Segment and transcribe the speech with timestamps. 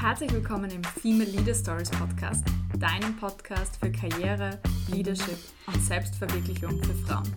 [0.00, 2.44] Herzlich willkommen im Female Leader Stories Podcast,
[2.78, 4.60] deinem Podcast für Karriere,
[4.92, 5.36] Leadership
[5.66, 7.34] und Selbstverwirklichung für Frauen.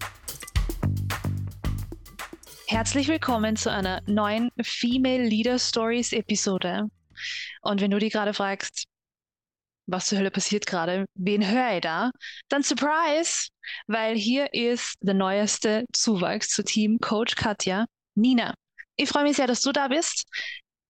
[2.67, 6.87] Herzlich willkommen zu einer neuen Female Leader Stories Episode.
[7.63, 8.85] Und wenn du dich gerade fragst,
[9.87, 12.11] was zur Hölle passiert gerade, wen höre ich da?
[12.47, 13.47] Dann Surprise,
[13.87, 18.53] weil hier ist der neueste Zuwachs zu Team Coach Katja, Nina.
[18.97, 20.25] Ich freue mich sehr, dass du da bist.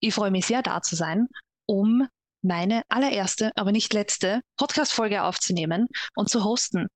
[0.02, 1.28] Ich freue mich sehr, da zu sein,
[1.72, 2.08] um
[2.42, 6.88] meine allererste, aber nicht letzte Podcast-Folge aufzunehmen und zu hosten.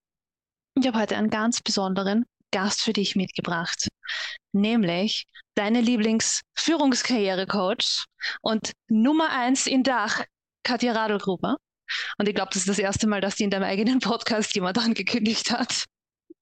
[0.78, 3.88] Ich habe heute einen ganz besonderen Gast für dich mitgebracht,
[4.52, 8.04] nämlich deine Lieblingsführungskarriere-Coach
[8.42, 10.26] und Nummer eins in Dach,
[10.64, 11.56] Katja Radlgruber.
[12.18, 14.78] Und ich glaube, das ist das erste Mal, dass die in deinem eigenen Podcast jemand
[14.84, 15.86] angekündigt hat.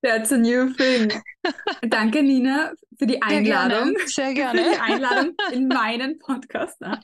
[0.02, 1.22] That's a new thing.
[1.84, 3.95] Danke, Nina, für die Einladung.
[4.08, 4.64] Sehr gerne.
[4.64, 4.64] Sehr gerne.
[4.64, 6.81] Für die Einladung in meinen Podcast.
[6.81, 7.00] Ja.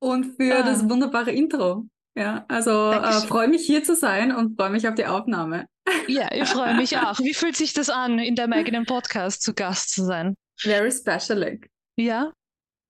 [0.00, 0.62] Und für ah.
[0.62, 1.86] das wunderbare Intro.
[2.16, 5.66] Ja, also äh, freue mich hier zu sein und freue mich auf die Aufnahme.
[6.06, 7.18] Ja, ich freue mich auch.
[7.18, 10.34] Wie fühlt sich das an, in deinem eigenen Podcast zu Gast zu sein?
[10.58, 11.60] Very special.
[11.96, 12.32] Ja?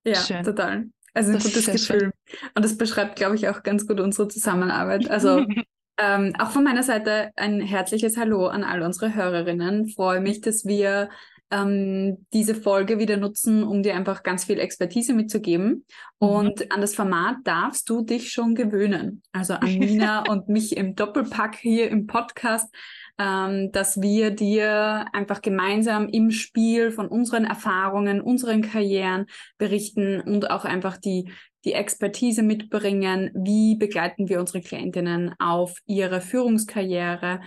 [0.04, 0.44] Ja, schön.
[0.44, 0.86] total.
[1.12, 2.12] Also ein das gutes Gefühl.
[2.28, 2.40] Schön.
[2.54, 5.10] Und das beschreibt, glaube ich, auch ganz gut unsere Zusammenarbeit.
[5.10, 5.44] Also
[5.98, 9.88] ähm, auch von meiner Seite ein herzliches Hallo an alle unsere Hörerinnen.
[9.88, 11.08] Freue mich, dass wir
[11.50, 15.84] ähm, diese Folge wieder nutzen, um dir einfach ganz viel Expertise mitzugeben.
[16.20, 16.28] Mhm.
[16.28, 19.22] Und an das Format darfst du dich schon gewöhnen.
[19.32, 22.74] Also an Nina und mich im Doppelpack hier im Podcast,
[23.18, 29.26] ähm, dass wir dir einfach gemeinsam im Spiel von unseren Erfahrungen, unseren Karrieren
[29.58, 31.30] berichten und auch einfach die
[31.66, 37.40] die Expertise mitbringen, wie begleiten wir unsere Klientinnen auf ihre Führungskarriere,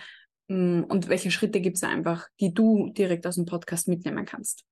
[0.49, 4.63] und welche Schritte gibt es einfach, die du direkt aus dem Podcast mitnehmen kannst.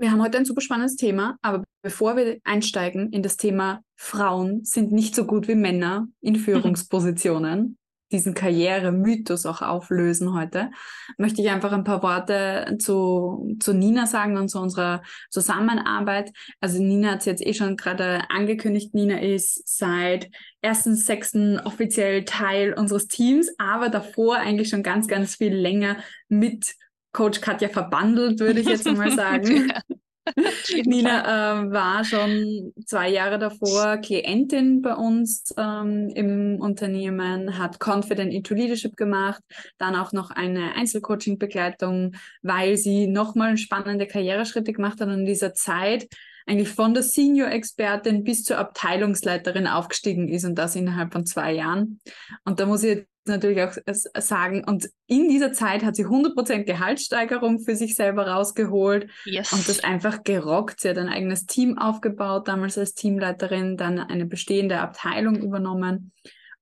[0.00, 4.64] Wir haben heute ein super spannendes Thema, aber bevor wir einsteigen in das Thema Frauen
[4.64, 7.76] sind nicht so gut wie Männer in Führungspositionen,
[8.10, 10.70] diesen Karrieremythos auch auflösen heute,
[11.16, 16.32] möchte ich einfach ein paar Worte zu, zu Nina sagen und zu unserer Zusammenarbeit.
[16.60, 20.30] Also Nina hat es jetzt eh schon gerade angekündigt, Nina ist seit
[20.62, 21.64] 1.6.
[21.64, 26.74] offiziell Teil unseres Teams, aber davor eigentlich schon ganz, ganz viel länger mit
[27.12, 29.72] Coach Katja verbandelt, würde ich jetzt mal sagen.
[30.84, 38.32] Nina äh, war schon zwei Jahre davor Klientin bei uns ähm, im Unternehmen, hat Confident
[38.32, 39.42] into Leadership gemacht,
[39.78, 45.54] dann auch noch eine Einzelcoaching-Begleitung, weil sie nochmal spannende Karriereschritte gemacht hat und in dieser
[45.54, 46.08] Zeit
[46.46, 52.00] eigentlich von der Senior-Expertin bis zur Abteilungsleiterin aufgestiegen ist und das innerhalb von zwei Jahren.
[52.44, 53.72] Und da muss ich natürlich auch
[54.18, 59.52] sagen, und in dieser Zeit hat sie 100% Gehaltssteigerung für sich selber rausgeholt yes.
[59.52, 60.80] und das einfach gerockt.
[60.80, 66.12] Sie hat ein eigenes Team aufgebaut, damals als Teamleiterin, dann eine bestehende Abteilung übernommen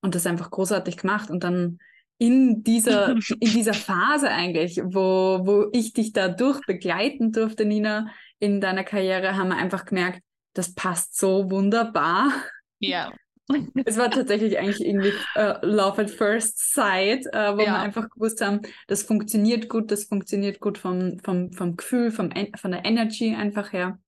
[0.01, 1.79] und das einfach großartig gemacht und dann
[2.19, 3.11] in dieser,
[3.41, 9.37] in dieser Phase eigentlich, wo, wo ich dich dadurch begleiten durfte, Nina, in deiner Karriere,
[9.37, 10.21] haben wir einfach gemerkt,
[10.55, 12.33] das passt so wunderbar.
[12.79, 13.13] Ja.
[13.85, 17.67] Es war tatsächlich eigentlich irgendwie uh, Love at First Sight, uh, wo ja.
[17.67, 22.31] wir einfach gewusst haben, das funktioniert gut, das funktioniert gut vom, vom, vom Gefühl, vom,
[22.57, 23.99] von der Energy einfach her.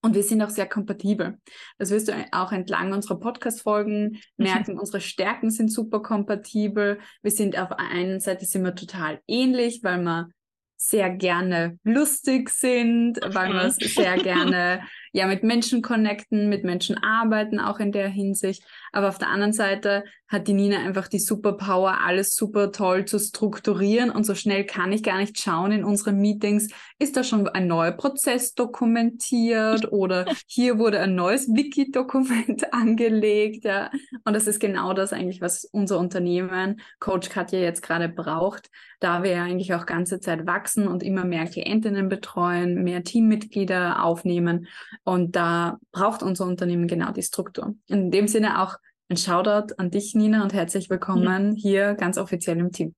[0.00, 1.38] Und wir sind auch sehr kompatibel.
[1.76, 4.78] Das wirst du auch entlang unserer Podcast-Folgen merken.
[4.78, 7.00] Unsere Stärken sind super kompatibel.
[7.22, 10.28] Wir sind auf der einen Seite sind wir total ähnlich, weil wir
[10.76, 14.82] sehr gerne lustig sind, weil wir sehr gerne
[15.18, 18.62] ja mit Menschen connecten, mit Menschen arbeiten, auch in der Hinsicht.
[18.92, 23.18] Aber auf der anderen Seite hat die Nina einfach die Superpower, alles super toll zu
[23.18, 26.68] strukturieren und so schnell kann ich gar nicht schauen in unseren Meetings,
[26.98, 33.90] ist da schon ein neuer Prozess dokumentiert oder hier wurde ein neues Wiki-Dokument angelegt, ja.
[34.24, 39.22] Und das ist genau das eigentlich, was unser Unternehmen, Coach Katja jetzt gerade braucht, da
[39.22, 44.66] wir ja eigentlich auch ganze Zeit wachsen und immer mehr Klientinnen betreuen, mehr Teammitglieder aufnehmen
[45.04, 47.74] und da braucht unser Unternehmen genau die Struktur.
[47.86, 48.76] In dem Sinne auch
[49.10, 51.56] ein Shoutout an dich, Nina, und herzlich willkommen mhm.
[51.56, 52.94] hier ganz offiziell im Team.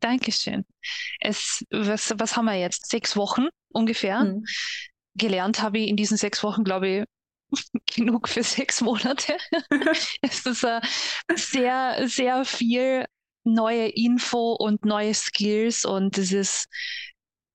[0.00, 0.66] Dankeschön.
[1.20, 2.90] Es, was, was haben wir jetzt?
[2.90, 4.24] Sechs Wochen ungefähr.
[4.24, 4.44] Mhm.
[5.14, 7.04] Gelernt habe ich in diesen sechs Wochen, glaube ich,
[7.96, 9.38] genug für sechs Monate.
[10.20, 10.80] es ist uh,
[11.34, 13.06] sehr, sehr viel
[13.44, 16.66] neue Info und neue Skills und es ist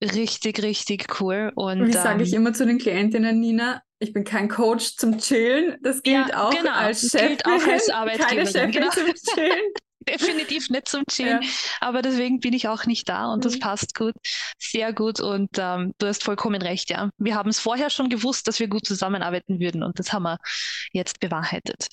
[0.01, 1.51] richtig, richtig cool.
[1.53, 5.19] Und wie sage ich ähm, immer zu den Klientinnen, Nina, ich bin kein Coach zum
[5.19, 5.77] Chillen.
[5.81, 6.73] Das gilt ja, auch genau.
[6.73, 7.21] als Chef.
[7.21, 8.27] gilt auch als Arbeitgeber.
[8.27, 8.89] Keine Chefin genau.
[8.89, 9.73] zum Chillen.
[10.09, 11.43] definitiv nicht zum Chillen.
[11.43, 11.49] Ja.
[11.81, 13.41] Aber deswegen bin ich auch nicht da und mhm.
[13.43, 14.15] das passt gut.
[14.57, 15.19] Sehr gut.
[15.19, 17.11] Und ähm, du hast vollkommen recht, ja.
[17.19, 20.39] Wir haben es vorher schon gewusst, dass wir gut zusammenarbeiten würden und das haben wir
[20.93, 21.87] jetzt bewahrheitet.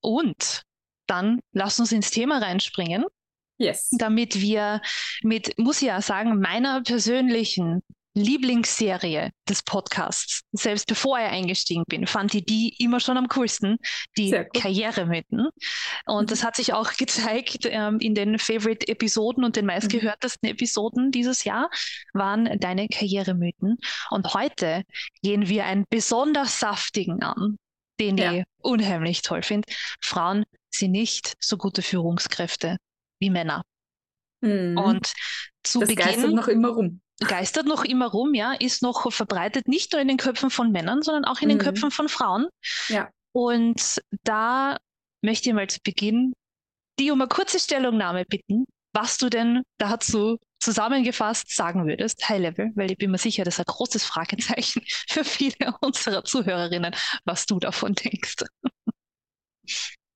[0.00, 0.62] Und
[1.06, 3.04] dann lass uns ins Thema reinspringen.
[3.58, 3.90] Yes.
[3.92, 4.80] Damit wir
[5.22, 7.82] mit, muss ich ja sagen, meiner persönlichen
[8.14, 13.78] Lieblingsserie des Podcasts, selbst bevor ich eingestiegen bin, fand ich die immer schon am coolsten,
[14.18, 15.48] die Karrieremythen.
[16.06, 16.26] Und mhm.
[16.26, 20.52] das hat sich auch gezeigt ähm, in den Favorite-Episoden und den meistgehörtesten mhm.
[20.52, 21.70] Episoden dieses Jahr
[22.12, 23.78] waren deine Karrieremythen.
[24.10, 24.82] Und heute
[25.22, 27.56] gehen wir einen besonders saftigen an,
[27.98, 28.32] den ja.
[28.32, 29.68] ich unheimlich toll finde.
[30.00, 32.76] Frauen sind nicht so gute Führungskräfte
[33.20, 33.62] wie Männer.
[34.42, 34.76] Mhm.
[34.76, 35.12] Und
[35.62, 37.00] zu das Beginn noch immer rum.
[37.24, 41.02] Geistert noch immer rum, ja, ist noch verbreitet, nicht nur in den Köpfen von Männern,
[41.02, 41.50] sondern auch in mhm.
[41.50, 42.48] den Köpfen von Frauen.
[42.88, 43.10] Ja.
[43.32, 44.78] Und da
[45.22, 46.34] möchte ich mal zu Beginn
[46.98, 52.70] die um eine kurze Stellungnahme bitten, was du denn dazu zusammengefasst sagen würdest, High Level,
[52.74, 56.94] weil ich bin mir sicher, das ist ein großes Fragezeichen für viele unserer Zuhörerinnen,
[57.24, 58.44] was du davon denkst.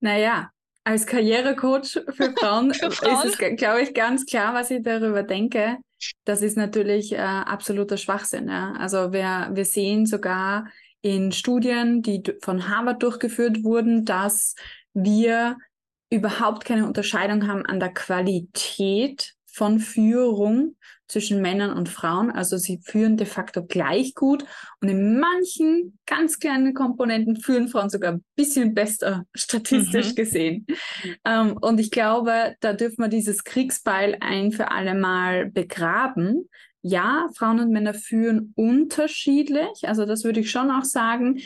[0.00, 0.50] Naja,
[0.86, 3.26] als Karrierecoach für Frauen, für Frauen?
[3.26, 5.78] ist es, glaube ich, ganz klar, was ich darüber denke.
[6.24, 8.48] Das ist natürlich äh, absoluter Schwachsinn.
[8.48, 8.72] Ja?
[8.78, 10.68] Also wir, wir sehen sogar
[11.02, 14.54] in Studien, die von Harvard durchgeführt wurden, dass
[14.94, 15.56] wir
[16.08, 20.76] überhaupt keine Unterscheidung haben an der Qualität von Führung
[21.08, 22.30] zwischen Männern und Frauen.
[22.30, 24.44] Also sie führen de facto gleich gut
[24.80, 30.14] und in manchen ganz kleinen Komponenten führen Frauen sogar ein bisschen besser statistisch mhm.
[30.14, 30.66] gesehen.
[31.24, 36.48] Ähm, und ich glaube, da dürfen wir dieses Kriegsbeil ein für alle Mal begraben.
[36.82, 39.88] Ja, Frauen und Männer führen unterschiedlich.
[39.88, 41.40] Also das würde ich schon auch sagen.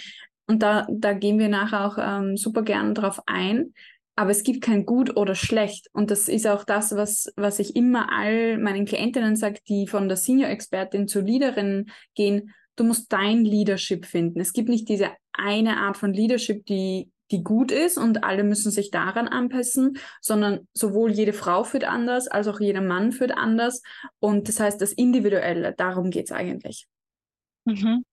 [0.47, 3.73] Und da, da gehen wir nachher auch ähm, super gerne drauf ein.
[4.21, 5.89] Aber es gibt kein gut oder schlecht.
[5.95, 10.09] Und das ist auch das, was, was ich immer all meinen Klientinnen sage, die von
[10.09, 12.53] der Senior-Expertin zur Leaderin gehen.
[12.77, 14.39] Du musst dein Leadership finden.
[14.39, 18.71] Es gibt nicht diese eine Art von Leadership, die, die gut ist und alle müssen
[18.71, 23.81] sich daran anpassen, sondern sowohl jede Frau führt anders, als auch jeder Mann führt anders.
[24.19, 26.87] Und das heißt, das Individuelle, darum geht es eigentlich.
[27.65, 28.05] Mhm.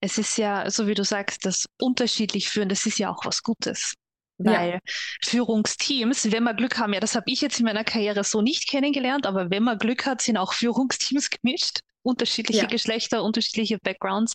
[0.00, 3.42] Es ist ja, so wie du sagst, das unterschiedlich führen, das ist ja auch was
[3.42, 3.94] Gutes.
[4.38, 4.78] Weil ja.
[5.22, 8.68] Führungsteams, wenn wir Glück haben, ja, das habe ich jetzt in meiner Karriere so nicht
[8.68, 12.66] kennengelernt, aber wenn man Glück hat, sind auch Führungsteams gemischt, unterschiedliche ja.
[12.66, 14.34] Geschlechter, unterschiedliche Backgrounds.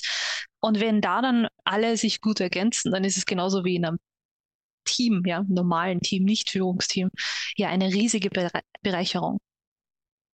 [0.61, 3.99] Und wenn da dann alle sich gut ergänzen, dann ist es genauso wie in einem
[4.85, 7.09] Team, ja, normalen Team, nicht Führungsteam,
[7.55, 8.29] ja, eine riesige
[8.81, 9.39] Bereicherung.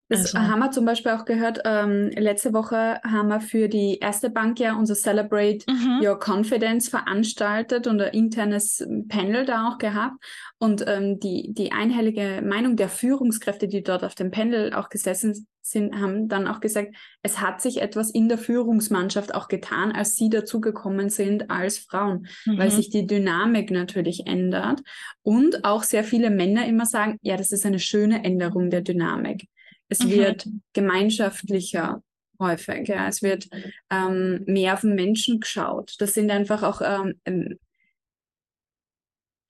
[0.08, 0.48] Das also.
[0.48, 1.62] haben wir zum Beispiel auch gehört.
[1.66, 6.00] Ähm, letzte Woche haben wir für die erste Bank ja unser Celebrate mhm.
[6.04, 10.16] Your Confidence veranstaltet und ein internes Panel da auch gehabt.
[10.60, 15.48] Und ähm, die, die einhellige Meinung der Führungskräfte, die dort auf dem Panel auch gesessen
[15.62, 20.16] sind, haben dann auch gesagt, es hat sich etwas in der Führungsmannschaft auch getan, als
[20.16, 22.60] sie dazugekommen sind als Frauen, mhm.
[22.60, 24.82] weil sich die Dynamik natürlich ändert.
[25.24, 29.48] Und auch sehr viele Männer immer sagen, ja, das ist eine schöne Änderung der Dynamik.
[29.90, 30.12] Es mhm.
[30.12, 32.02] wird gemeinschaftlicher
[32.40, 32.88] häufig.
[32.88, 33.08] Ja.
[33.08, 33.48] Es wird
[33.90, 35.96] ähm, mehr auf den Menschen geschaut.
[36.00, 37.60] Das sind einfach auch ähm, ähm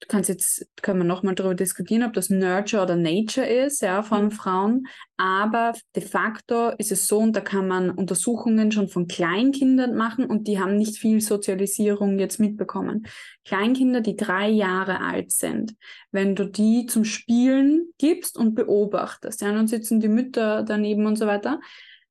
[0.00, 4.02] du kannst jetzt, können wir nochmal darüber diskutieren, ob das Nurture oder Nature ist, ja,
[4.02, 4.30] von mhm.
[4.30, 4.86] Frauen.
[5.16, 10.26] Aber de facto ist es so, und da kann man Untersuchungen schon von Kleinkindern machen
[10.26, 13.06] und die haben nicht viel Sozialisierung jetzt mitbekommen.
[13.44, 15.74] Kleinkinder, die drei Jahre alt sind,
[16.10, 21.16] wenn du die zum Spielen gibst und beobachtest, ja, dann sitzen die Mütter daneben und
[21.16, 21.60] so weiter,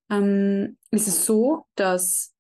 [0.09, 2.33] ähm, ist es so, dass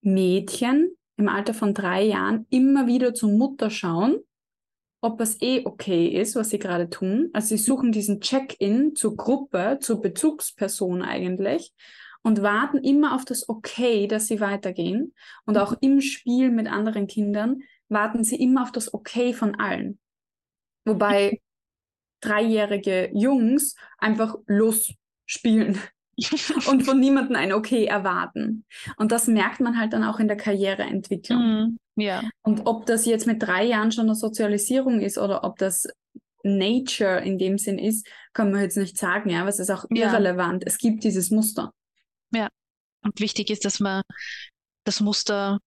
[0.00, 4.20] Mädchen im Alter von drei Jahren immer wieder zur Mutter schauen
[5.04, 7.28] ob es eh okay ist, was sie gerade tun.
[7.34, 11.74] Also sie suchen diesen Check-in zur Gruppe, zur Bezugsperson eigentlich
[12.22, 15.12] und warten immer auf das Okay, dass sie weitergehen.
[15.44, 19.98] Und auch im Spiel mit anderen Kindern warten sie immer auf das Okay von allen.
[20.86, 21.42] Wobei
[22.22, 25.78] dreijährige Jungs einfach losspielen
[26.66, 28.64] und von niemandem ein Okay erwarten.
[28.96, 31.38] Und das merkt man halt dann auch in der Karriereentwicklung.
[31.38, 31.78] Mm.
[31.96, 32.22] Ja.
[32.42, 35.86] Und ob das jetzt mit drei Jahren schon eine Sozialisierung ist oder ob das
[36.42, 39.84] Nature in dem Sinn ist, kann man jetzt nicht sagen, ja, aber es ist auch
[39.90, 40.08] ja.
[40.08, 40.64] irrelevant.
[40.66, 41.72] Es gibt dieses Muster.
[42.32, 42.48] Ja.
[43.02, 44.02] Und wichtig ist, dass wir
[44.84, 45.58] das Muster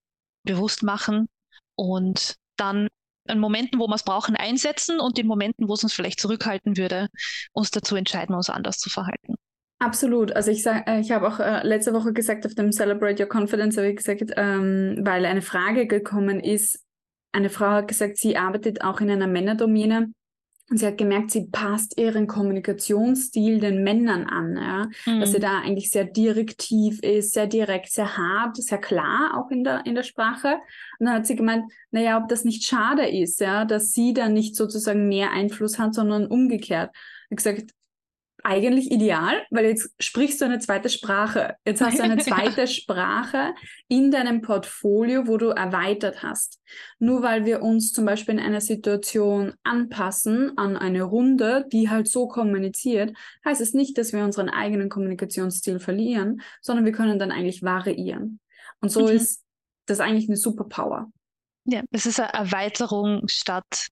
[0.44, 1.28] bewusst machen
[1.76, 2.88] und dann
[3.28, 6.78] in Momenten, wo wir es brauchen, einsetzen und in Momenten, wo es uns vielleicht zurückhalten
[6.78, 7.10] würde,
[7.52, 9.36] uns dazu entscheiden, uns anders zu verhalten.
[9.80, 10.36] Absolut.
[10.36, 13.30] Also ich sag, äh, ich habe auch äh, letzte Woche gesagt auf dem Celebrate Your
[13.32, 16.84] Confidence, habe ich gesagt, ähm, weil eine Frage gekommen ist,
[17.32, 20.08] eine Frau hat gesagt, sie arbeitet auch in einer Männerdomäne
[20.70, 24.90] Und sie hat gemerkt, sie passt ihren Kommunikationsstil den Männern an, ja?
[25.06, 25.20] Mhm.
[25.20, 25.42] dass sie mhm.
[25.42, 29.94] da eigentlich sehr direktiv ist, sehr direkt, sehr hart, sehr klar auch in der, in
[29.94, 30.58] der Sprache.
[30.98, 34.28] Und dann hat sie gemeint, naja, ob das nicht schade ist, ja, dass sie da
[34.28, 36.90] nicht sozusagen mehr Einfluss hat, sondern umgekehrt.
[37.30, 37.72] Ich gesagt,
[38.44, 41.56] eigentlich ideal, weil jetzt sprichst du eine zweite Sprache.
[41.66, 43.54] Jetzt hast du eine zweite Sprache
[43.88, 46.62] in deinem Portfolio, wo du erweitert hast.
[47.00, 52.08] Nur weil wir uns zum Beispiel in einer Situation anpassen an eine Runde, die halt
[52.08, 57.32] so kommuniziert, heißt es nicht, dass wir unseren eigenen Kommunikationsstil verlieren, sondern wir können dann
[57.32, 58.40] eigentlich variieren.
[58.82, 59.14] Und so mhm.
[59.16, 59.44] ist
[59.88, 61.12] das eigentlich eine Superpower.
[61.66, 63.88] Ja, es ist eine Erweiterung statt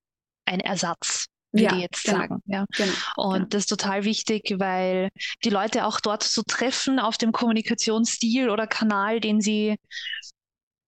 [0.45, 1.25] ein Ersatz
[1.55, 2.17] wie ja, die jetzt genau.
[2.17, 2.43] sagen.
[2.45, 2.65] Ja.
[2.75, 3.45] Genau, und genau.
[3.49, 5.09] das ist total wichtig, weil
[5.43, 9.77] die Leute auch dort so treffen auf dem Kommunikationsstil oder Kanal, den sie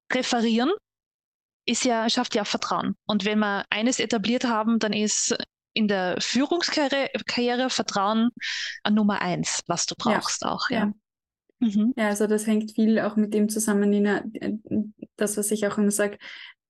[0.10, 0.72] präferieren,
[1.66, 2.96] ist ja, schafft ja Vertrauen.
[3.06, 5.36] Und wenn wir eines etabliert haben, dann ist
[5.74, 8.30] in der Führungskarriere Karriere Vertrauen
[8.84, 10.52] an Nummer eins, was du brauchst ja.
[10.52, 10.70] auch.
[10.70, 10.78] Ja.
[10.80, 10.94] ja.
[11.60, 11.94] Mhm.
[11.98, 14.24] Ja, also das hängt viel auch mit dem zusammen, Nina,
[15.16, 16.18] das, was ich auch immer sage,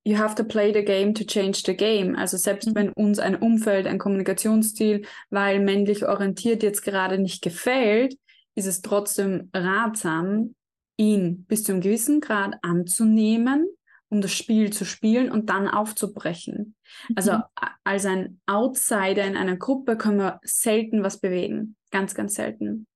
[0.07, 2.15] you have to play the game to change the game.
[2.15, 2.75] Also selbst mhm.
[2.75, 8.17] wenn uns ein Umfeld, ein Kommunikationsstil, weil männlich orientiert jetzt gerade nicht gefällt,
[8.55, 10.55] ist es trotzdem ratsam,
[10.95, 13.67] ihn bis zu einem gewissen Grad anzunehmen,
[14.07, 16.75] um das Spiel zu spielen und dann aufzubrechen.
[17.15, 17.43] Also mhm.
[17.83, 21.75] als ein Outsider in einer Gruppe können wir selten was bewegen.
[21.91, 22.87] Ganz, ganz selten.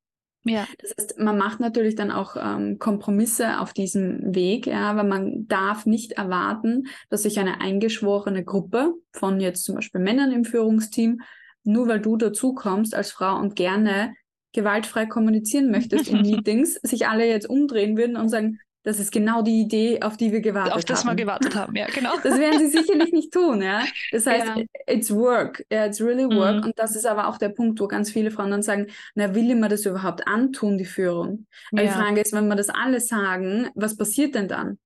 [0.43, 0.67] Ja.
[0.79, 5.47] Das heißt, man macht natürlich dann auch ähm, Kompromisse auf diesem Weg, ja, aber man
[5.47, 11.21] darf nicht erwarten, dass sich eine eingeschworene Gruppe von jetzt zum Beispiel Männern im Führungsteam,
[11.63, 14.13] nur weil du dazu kommst als Frau und gerne
[14.53, 19.41] gewaltfrei kommunizieren möchtest in Meetings, sich alle jetzt umdrehen würden und sagen, das ist genau
[19.43, 20.79] die Idee, auf die wir gewartet haben.
[20.79, 21.11] Auf das haben.
[21.11, 22.11] wir gewartet haben, ja, genau.
[22.23, 23.83] Das werden sie sicherlich nicht tun, ja.
[24.11, 24.63] Das heißt, ja.
[24.87, 26.57] it's work, yeah, it's really work.
[26.57, 26.63] Mhm.
[26.65, 29.49] Und das ist aber auch der Punkt, wo ganz viele Frauen dann sagen, na, will
[29.49, 31.45] ich mir das überhaupt antun, die Führung?
[31.71, 31.91] Weil ja.
[31.91, 34.79] die Frage ist, wenn wir das alle sagen, was passiert denn dann?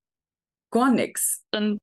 [0.70, 1.44] Gar nichts.
[1.50, 1.78] Dann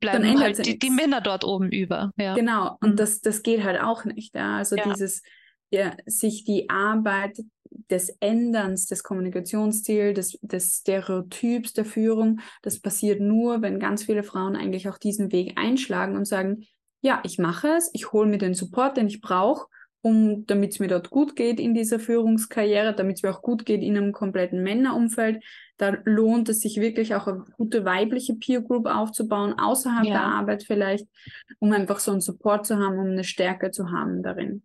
[0.00, 2.12] bleiben halt die, die, Männer dort oben über.
[2.16, 2.34] Ja.
[2.34, 2.96] Genau, und mhm.
[2.96, 4.34] das, das geht halt auch nicht.
[4.34, 4.58] Ja.
[4.58, 5.22] Also dieses,
[5.70, 7.38] ja, sich die Arbeit
[7.90, 14.22] des Änderns des Kommunikationsstils, des, des Stereotyps der Führung, das passiert nur, wenn ganz viele
[14.22, 16.66] Frauen eigentlich auch diesen Weg einschlagen und sagen,
[17.00, 19.66] ja, ich mache es, ich hole mir den Support, den ich brauche,
[20.04, 23.64] um, damit es mir dort gut geht in dieser Führungskarriere, damit es mir auch gut
[23.64, 25.42] geht in einem kompletten Männerumfeld.
[25.78, 30.12] Da lohnt es sich wirklich auch eine gute weibliche Peer Group aufzubauen, außerhalb ja.
[30.12, 31.08] der Arbeit vielleicht,
[31.58, 34.62] um einfach so einen Support zu haben, um eine Stärke zu haben darin.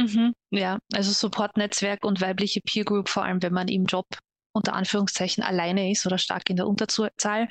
[0.00, 4.06] Mhm, ja, also Support-Netzwerk und weibliche Peer Group, vor allem wenn man im Job
[4.52, 7.48] unter Anführungszeichen alleine ist oder stark in der Unterzahl,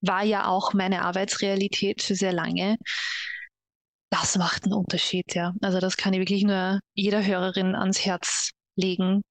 [0.00, 2.76] war ja auch meine Arbeitsrealität für sehr lange.
[4.10, 5.52] Das macht einen Unterschied, ja.
[5.60, 9.22] Also das kann ich wirklich nur jeder Hörerin ans Herz legen,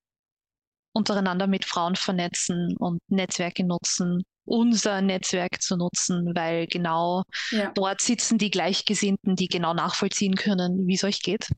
[0.92, 7.72] untereinander mit Frauen vernetzen und Netzwerke nutzen, unser Netzwerk zu nutzen, weil genau ja.
[7.74, 11.48] dort sitzen die Gleichgesinnten, die genau nachvollziehen können, wie es euch geht.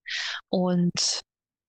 [0.49, 1.25] Und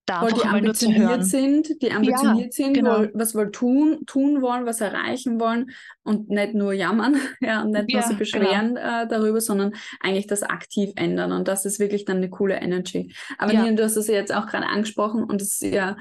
[0.07, 1.23] da weil einfach die mal nur zu hören.
[1.23, 2.99] sind, die ambitioniert ja, sind, genau.
[2.99, 5.71] wohl, was wohl tun, tun wollen, was erreichen wollen
[6.03, 9.03] und nicht nur jammern ja, und nicht ja, nur sich beschweren genau.
[9.03, 11.33] äh, darüber, sondern eigentlich das aktiv ändern.
[11.33, 13.13] Und das ist wirklich dann eine coole Energy.
[13.37, 13.63] Aber ja.
[13.63, 15.97] Nina, du hast es jetzt auch gerade angesprochen und es ist ja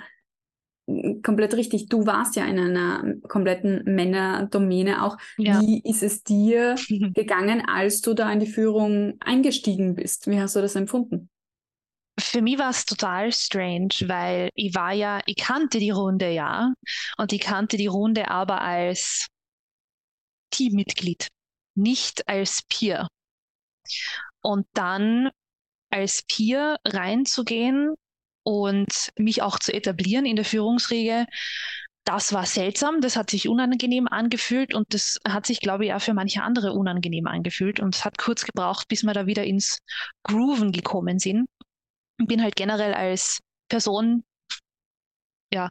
[1.23, 1.89] komplett richtig.
[1.89, 5.17] Du warst ja in einer kompletten Männerdomäne auch.
[5.37, 5.61] Ja.
[5.61, 6.77] Wie ist es dir
[7.15, 10.29] gegangen, als du da in die Führung eingestiegen bist?
[10.29, 11.29] Wie hast du das empfunden?
[12.19, 16.73] Für mich war es total strange, weil ich war ja, ich kannte die Runde ja
[17.19, 19.27] und ich kannte die Runde aber als
[20.51, 21.29] Teammitglied,
[21.75, 23.09] nicht als Peer.
[24.41, 25.31] Und dann
[25.91, 27.95] als Peer reinzugehen
[28.47, 31.27] und mich auch zu etablieren in der Führungsriege.
[32.05, 36.01] Das war seltsam, das hat sich unangenehm angefühlt und das hat sich, glaube ich, auch
[36.01, 37.81] für manche andere unangenehm angefühlt.
[37.81, 39.81] Und es hat kurz gebraucht, bis wir da wieder ins
[40.23, 41.49] Grooven gekommen sind.
[42.19, 44.23] Ich bin halt generell als Person,
[45.53, 45.69] ja,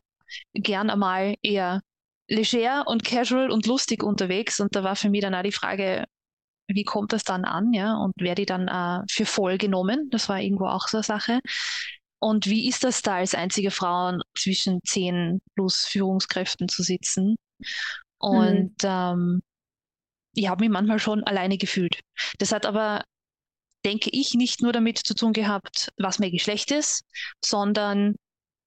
[0.53, 1.81] gern einmal eher
[2.27, 4.59] leger und casual und lustig unterwegs.
[4.59, 6.03] Und da war für mich dann auch die Frage,
[6.67, 10.09] wie kommt das dann an, ja, und werde ich dann äh, für voll genommen?
[10.09, 11.39] Das war irgendwo auch so eine Sache.
[12.19, 17.35] Und wie ist das da als einzige Frau zwischen zehn plus Führungskräften zu sitzen?
[18.17, 18.89] Und mhm.
[18.89, 19.41] ähm,
[20.33, 21.99] ich habe mich manchmal schon alleine gefühlt.
[22.39, 23.03] Das hat aber,
[23.85, 27.03] denke ich, nicht nur damit zu tun gehabt, was mein Geschlecht ist,
[27.43, 28.15] sondern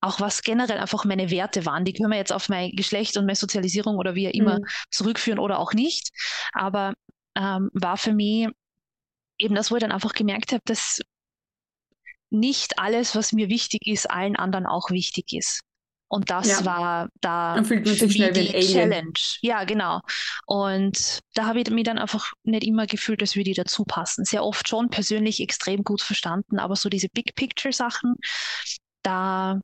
[0.01, 1.85] auch was generell einfach meine Werte waren.
[1.85, 4.65] Die können wir jetzt auf mein Geschlecht und meine Sozialisierung oder wie auch immer mhm.
[4.91, 6.11] zurückführen oder auch nicht.
[6.53, 6.95] Aber
[7.37, 8.49] ähm, war für mich
[9.39, 11.01] eben das, wo ich dann einfach gemerkt habe, dass
[12.31, 15.63] nicht alles, was mir wichtig ist, allen anderen auch wichtig ist.
[16.11, 16.65] Und das ja.
[16.65, 19.13] war da für mich die Challenge.
[19.43, 20.01] Ja, genau.
[20.47, 24.25] Und da habe ich mich dann einfach nicht immer gefühlt, dass wir die dazu passen.
[24.25, 28.15] Sehr oft schon persönlich extrem gut verstanden, aber so diese Big Picture Sachen,
[29.03, 29.61] da,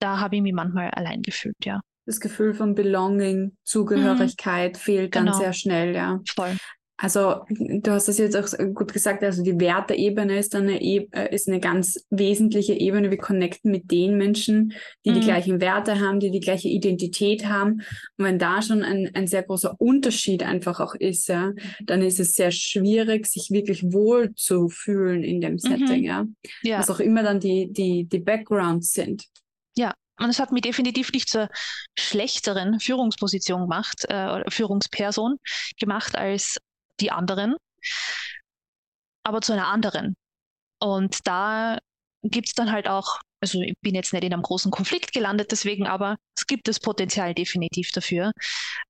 [0.00, 1.80] da habe ich mich manchmal allein gefühlt, ja.
[2.06, 4.78] Das Gefühl von Belonging, Zugehörigkeit mhm.
[4.78, 5.38] fehlt dann genau.
[5.38, 6.18] sehr schnell, ja.
[6.34, 6.56] Voll.
[7.00, 11.46] Also du hast das jetzt auch gut gesagt, also die Werteebene ist eine, e ist
[11.46, 13.10] eine ganz wesentliche Ebene.
[13.10, 14.72] Wir connecten mit den Menschen,
[15.04, 15.14] die mhm.
[15.14, 17.82] die gleichen Werte haben, die die gleiche Identität haben.
[18.16, 21.52] Und wenn da schon ein, ein sehr großer Unterschied einfach auch ist, ja,
[21.84, 26.04] dann ist es sehr schwierig, sich wirklich wohl zu fühlen in dem Setting, mhm.
[26.04, 26.26] ja?
[26.62, 26.78] ja.
[26.80, 29.24] Was auch immer dann die, die, die Backgrounds sind.
[29.76, 31.48] Ja, und es hat mich definitiv nicht zur
[31.96, 35.36] schlechteren Führungsposition gemacht, äh, Führungsperson
[35.78, 36.58] gemacht als
[37.00, 37.56] die anderen,
[39.24, 40.16] aber zu einer anderen.
[40.80, 41.78] Und da
[42.22, 45.52] gibt es dann halt auch, also ich bin jetzt nicht in einem großen Konflikt gelandet
[45.52, 48.32] deswegen, aber es gibt das Potenzial definitiv dafür,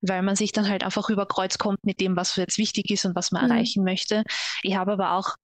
[0.01, 3.05] weil man sich dann halt einfach über Kreuz kommt mit dem, was jetzt wichtig ist
[3.05, 3.51] und was man mhm.
[3.51, 4.23] erreichen möchte.
[4.63, 5.37] Ich habe aber auch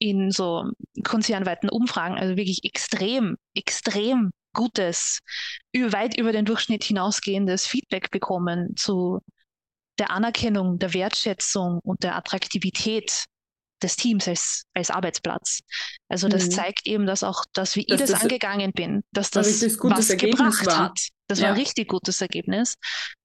[0.00, 0.70] in so
[1.04, 5.20] konzernweiten Umfragen, also wirklich extrem, extrem gutes,
[5.74, 9.20] weit über den Durchschnitt hinausgehendes Feedback bekommen zu
[9.98, 13.24] der Anerkennung, der Wertschätzung und der Attraktivität
[13.82, 15.60] des Teams als, als Arbeitsplatz.
[16.08, 16.50] Also das mhm.
[16.50, 20.16] zeigt eben, dass auch, dass wie dass ich das, das angegangen bin, dass das was
[20.16, 20.78] gebracht war.
[20.78, 21.08] hat.
[21.28, 21.44] Das ja.
[21.44, 22.74] war ein richtig gutes Ergebnis.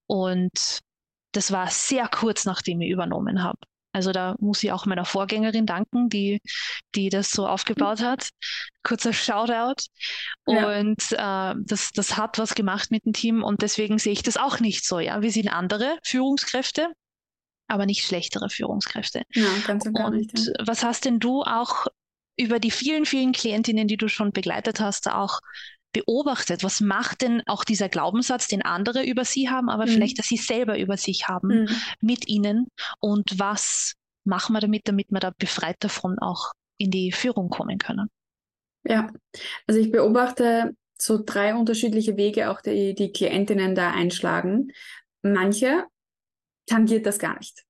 [0.07, 0.79] Und
[1.31, 3.57] das war sehr kurz, nachdem ich übernommen habe.
[3.93, 6.41] Also da muss ich auch meiner Vorgängerin danken, die,
[6.95, 8.29] die das so aufgebaut hat.
[8.81, 9.83] Kurzer Shoutout.
[10.45, 11.51] Und ja.
[11.51, 14.59] äh, das, das hat was gemacht mit dem Team und deswegen sehe ich das auch
[14.59, 14.99] nicht so.
[14.99, 16.91] Ja, wir sind andere Führungskräfte,
[17.67, 19.21] aber nicht schlechtere Führungskräfte.
[19.31, 20.53] Ja, ganz und, und nicht, ja.
[20.65, 21.85] was hast denn du auch
[22.35, 25.39] über die vielen, vielen Klientinnen, die du schon begleitet hast, auch
[25.93, 29.89] beobachtet, was macht denn auch dieser Glaubenssatz, den andere über sie haben, aber mhm.
[29.89, 31.69] vielleicht, dass sie selber über sich haben, mhm.
[32.01, 32.67] mit ihnen
[32.99, 33.93] und was
[34.25, 38.09] machen wir damit, damit wir da befreit davon auch in die Führung kommen können?
[38.85, 39.09] Ja,
[39.67, 44.71] also ich beobachte so drei unterschiedliche Wege, auch die, die Klientinnen da einschlagen.
[45.21, 45.85] Manche
[46.65, 47.63] tangiert das gar nicht.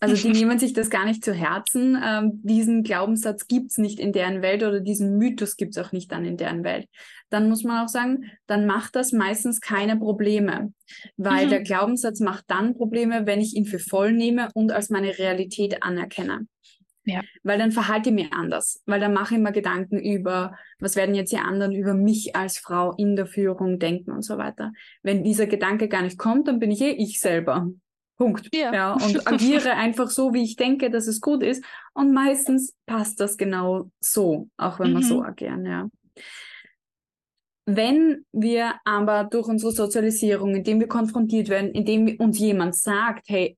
[0.00, 1.98] Also die nehmen sich das gar nicht zu Herzen.
[2.02, 5.92] Ähm, diesen Glaubenssatz gibt es nicht in deren Welt oder diesen Mythos gibt es auch
[5.92, 6.86] nicht dann in deren Welt.
[7.30, 10.72] Dann muss man auch sagen, dann macht das meistens keine Probleme,
[11.16, 11.50] weil mhm.
[11.50, 15.82] der Glaubenssatz macht dann Probleme, wenn ich ihn für voll nehme und als meine Realität
[15.82, 16.46] anerkenne.
[17.04, 17.22] Ja.
[17.42, 21.16] Weil dann verhalte ich mich anders, weil dann mache ich mir Gedanken über, was werden
[21.16, 24.72] jetzt die anderen über mich als Frau in der Führung denken und so weiter.
[25.02, 27.68] Wenn dieser Gedanke gar nicht kommt, dann bin ich eh ich selber.
[28.22, 28.48] Punkt.
[28.54, 28.72] Ja.
[28.72, 28.92] ja.
[29.04, 31.64] Und agiere einfach so, wie ich denke, dass es gut ist.
[31.92, 34.98] Und meistens passt das genau so, auch wenn mhm.
[34.98, 35.88] wir so agieren, ja.
[37.64, 43.56] Wenn wir aber durch unsere Sozialisierung, indem wir konfrontiert werden, indem uns jemand sagt, hey,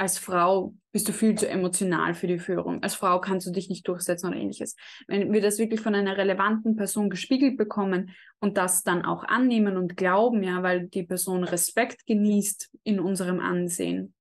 [0.00, 2.82] als Frau bist du viel zu emotional für die Führung.
[2.82, 4.74] Als Frau kannst du dich nicht durchsetzen oder ähnliches.
[5.06, 8.10] Wenn wir das wirklich von einer relevanten Person gespiegelt bekommen
[8.40, 13.40] und das dann auch annehmen und glauben, ja, weil die Person Respekt genießt in unserem
[13.40, 14.14] Ansehen,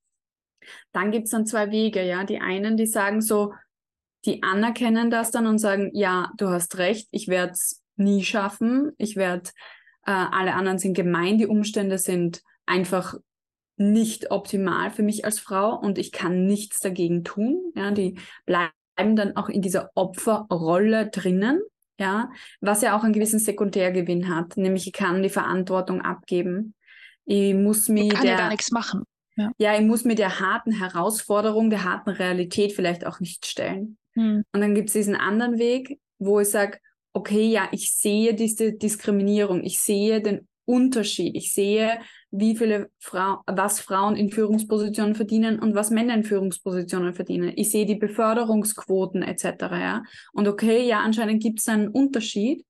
[0.91, 2.25] dann gibt es dann zwei Wege, ja.
[2.25, 3.53] Die einen, die sagen so,
[4.25, 8.91] die anerkennen das dann und sagen, ja, du hast recht, ich werde es nie schaffen,
[8.97, 9.49] ich werde,
[10.05, 13.15] äh, alle anderen sind gemein, die Umstände sind einfach
[13.79, 17.71] nicht optimal für mich als Frau und ich kann nichts dagegen tun.
[17.75, 21.61] Ja, die bleiben dann auch in dieser Opferrolle drinnen,
[21.97, 26.75] ja, was ja auch einen gewissen Sekundärgewinn hat, nämlich ich kann die Verantwortung abgeben.
[27.25, 29.03] Ich muss mir kann der, ja gar nichts machen.
[29.37, 29.51] Ja.
[29.57, 33.97] ja, ich muss mir der harten Herausforderung, der harten Realität vielleicht auch nicht stellen.
[34.15, 34.43] Hm.
[34.51, 36.79] Und dann gibt es diesen anderen Weg, wo ich sage,
[37.13, 43.41] okay, ja, ich sehe diese Diskriminierung, ich sehe den Unterschied, ich sehe, wie viele Frau,
[43.47, 47.53] was Frauen in Führungspositionen verdienen und was Männer in Führungspositionen verdienen.
[47.55, 49.45] Ich sehe die Beförderungsquoten etc.
[49.71, 50.03] Ja?
[50.31, 52.65] Und okay, ja, anscheinend gibt es einen Unterschied.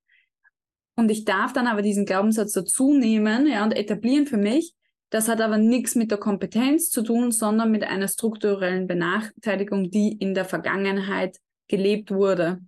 [0.95, 4.73] Und ich darf dann aber diesen Glaubenssatz dazu nehmen ja, und etablieren für mich.
[5.09, 10.13] Das hat aber nichts mit der Kompetenz zu tun, sondern mit einer strukturellen Benachteiligung, die
[10.13, 12.61] in der Vergangenheit gelebt wurde.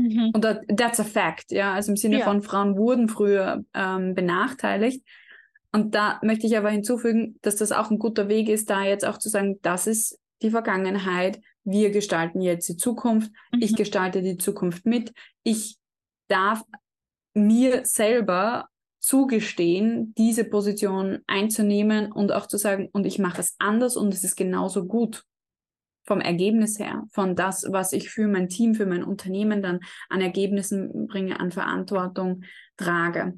[0.00, 0.30] Mhm.
[0.32, 1.74] Und that, that's a fact, ja.
[1.74, 2.24] Also im Sinne ja.
[2.24, 5.04] von Frauen wurden früher ähm, benachteiligt.
[5.72, 9.04] Und da möchte ich aber hinzufügen, dass das auch ein guter Weg ist, da jetzt
[9.04, 13.60] auch zu sagen, das ist die Vergangenheit, wir gestalten jetzt die Zukunft, mhm.
[13.60, 15.12] ich gestalte die Zukunft mit,
[15.44, 15.76] ich
[16.28, 16.62] darf
[17.34, 18.68] mir selber
[19.00, 24.24] zugestehen, diese Position einzunehmen und auch zu sagen, und ich mache es anders und es
[24.24, 25.24] ist genauso gut
[26.10, 30.20] vom Ergebnis her, von das, was ich für mein Team, für mein Unternehmen dann an
[30.20, 32.42] Ergebnissen bringe, an Verantwortung
[32.76, 33.34] trage.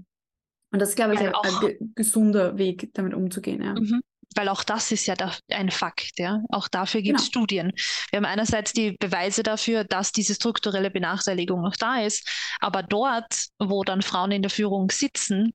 [0.70, 3.62] Und das ist, glaube ich, ein, ein, gesunder Weg, damit umzugehen.
[3.62, 3.74] Ja.
[3.74, 4.00] Mhm.
[4.34, 5.14] Weil auch das ist ja
[5.50, 6.40] ein Fakt, ja.
[6.48, 7.42] Auch dafür gibt es genau.
[7.42, 7.72] Studien.
[8.10, 12.26] Wir haben einerseits die Beweise dafür, dass diese strukturelle Benachteiligung noch da ist,
[12.58, 15.52] aber dort, wo dann Frauen in der Führung sitzen,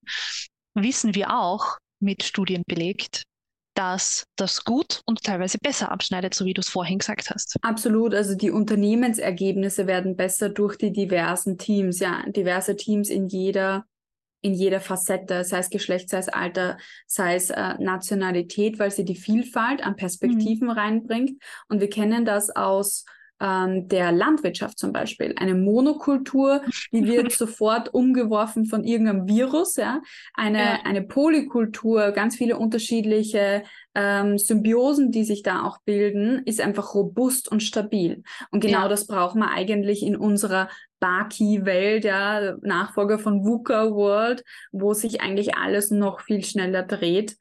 [0.75, 3.23] wissen wir auch, mit Studien belegt,
[3.77, 7.57] dass das gut und teilweise besser abschneidet, so wie du es vorhin gesagt hast.
[7.61, 8.15] Absolut.
[8.15, 13.85] Also die Unternehmensergebnisse werden besser durch die diversen Teams, ja, diverse Teams in jeder
[14.41, 19.03] in jeder Facette, sei es Geschlecht, sei es Alter, sei es äh, Nationalität, weil sie
[19.03, 20.73] die Vielfalt an Perspektiven mhm.
[20.73, 21.41] reinbringt.
[21.69, 23.03] Und wir kennen das aus
[23.39, 25.33] ähm, der Landwirtschaft zum Beispiel.
[25.37, 29.75] Eine Monokultur, die wird sofort umgeworfen von irgendeinem Virus.
[29.75, 30.01] Ja?
[30.33, 30.79] Eine, ja.
[30.83, 33.63] eine Polykultur, ganz viele unterschiedliche
[33.95, 38.23] ähm, Symbiosen, die sich da auch bilden, ist einfach robust und stabil.
[38.51, 38.87] Und genau ja.
[38.87, 40.69] das brauchen wir eigentlich in unserer
[40.99, 47.37] Baki-Welt, ja, Nachfolger von VUCA World, wo sich eigentlich alles noch viel schneller dreht.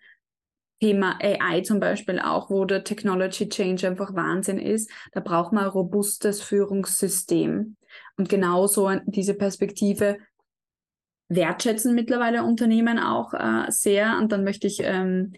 [0.81, 4.91] Thema AI zum Beispiel auch, wo der Technology Change einfach Wahnsinn ist.
[5.13, 7.77] Da braucht man ein robustes Führungssystem.
[8.17, 10.19] Und genauso diese Perspektive
[11.29, 14.19] wertschätzen mittlerweile Unternehmen auch äh, sehr.
[14.19, 15.33] Und dann möchte ich ähm,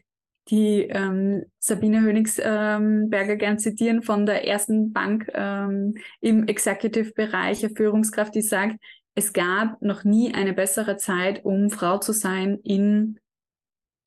[0.51, 8.35] die ähm, Sabine Hönigsberger ähm, gern zitieren von der ersten Bank ähm, im Executive-Bereich, Führungskraft,
[8.35, 8.77] die sagt,
[9.15, 13.19] es gab noch nie eine bessere Zeit, um Frau zu sein in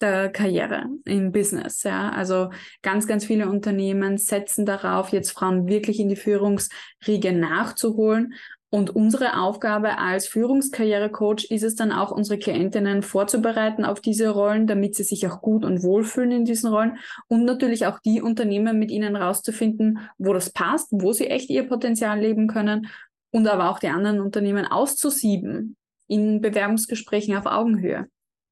[0.02, 1.84] der Karriere im Business.
[1.84, 2.50] Ja, also
[2.82, 8.34] ganz, ganz viele Unternehmen setzen darauf, jetzt Frauen wirklich in die Führungsriege nachzuholen.
[8.74, 14.66] Und unsere Aufgabe als Führungskarrierecoach ist es dann auch, unsere Klientinnen vorzubereiten auf diese Rollen,
[14.66, 18.80] damit sie sich auch gut und wohlfühlen in diesen Rollen und natürlich auch die Unternehmen
[18.80, 22.88] mit ihnen rauszufinden, wo das passt, wo sie echt ihr Potenzial leben können
[23.32, 25.76] und aber auch die anderen Unternehmen auszusieben
[26.08, 28.08] in Bewerbungsgesprächen auf Augenhöhe.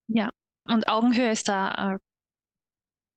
[0.08, 0.30] Ja,
[0.70, 1.98] und Augenhöhe ist da ein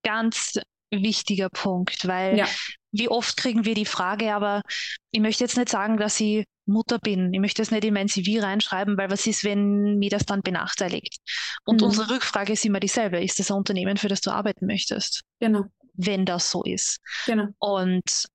[0.04, 0.58] ganz
[0.90, 2.46] wichtiger Punkt, weil ja.
[2.90, 4.62] wie oft kriegen wir die Frage, aber
[5.10, 7.32] ich möchte jetzt nicht sagen, dass ich Mutter bin.
[7.32, 10.42] Ich möchte das nicht in mein CV reinschreiben, weil was ist, wenn mir das dann
[10.42, 11.18] benachteiligt?
[11.64, 11.88] Und mhm.
[11.88, 13.22] unsere Rückfrage ist immer dieselbe.
[13.22, 15.22] Ist das ein Unternehmen, für das du arbeiten möchtest?
[15.40, 15.64] Genau.
[15.94, 17.00] Wenn das so ist.
[17.26, 17.48] Genau.
[17.58, 18.26] Und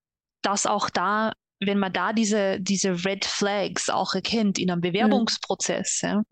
[0.41, 4.91] dass auch da, wenn man da diese, diese Red Flags auch erkennt in einem mhm.
[4.91, 6.09] Bewerbungsprozess, mhm.
[6.09, 6.23] ja,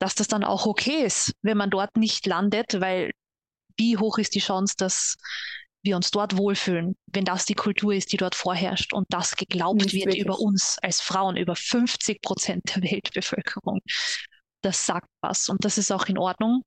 [0.00, 3.12] dass das dann auch okay ist, wenn man dort nicht landet, weil
[3.76, 5.16] wie hoch ist die Chance, dass
[5.82, 9.82] wir uns dort wohlfühlen, wenn das die Kultur ist, die dort vorherrscht und das geglaubt
[9.82, 10.24] nicht wird wirklich.
[10.24, 13.80] über uns als Frauen, über 50 Prozent der Weltbevölkerung.
[14.62, 16.62] Das sagt was und das ist auch in Ordnung,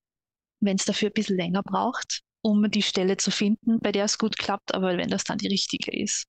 [0.62, 4.18] wenn es dafür ein bisschen länger braucht, um die Stelle zu finden, bei der es
[4.18, 6.26] gut klappt, aber wenn das dann die richtige ist.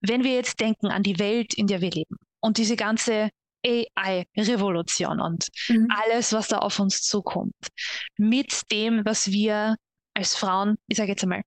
[0.00, 3.30] Wenn wir jetzt denken an die Welt, in der wir leben und diese ganze
[3.64, 5.88] AI-Revolution und mhm.
[5.90, 7.54] alles, was da auf uns zukommt.
[8.16, 9.76] Mit dem, was wir
[10.14, 11.42] als Frauen, ich sage jetzt einmal,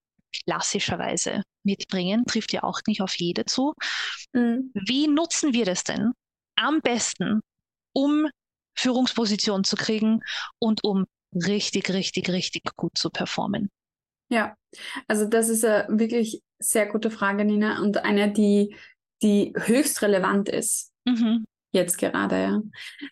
[0.46, 3.74] klassischerweise mitbringen, trifft ja auch nicht auf jede zu.
[4.34, 4.72] Mhm.
[4.74, 6.12] Wie nutzen wir das denn
[6.56, 7.42] am besten,
[7.94, 8.28] um
[8.78, 10.22] Führungspositionen zu kriegen
[10.60, 13.70] und um richtig, richtig, richtig gut zu performen?
[14.30, 14.56] Ja,
[15.08, 18.76] also das ist eine wirklich sehr gute Frage, Nina, und eine, die,
[19.22, 20.92] die höchst relevant ist.
[21.06, 21.46] Mhm.
[21.76, 22.62] Jetzt gerade, ja.